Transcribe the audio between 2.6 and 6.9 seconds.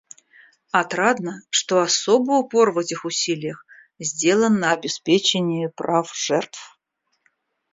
в этих усилиях сделан на обеспечении прав жертв.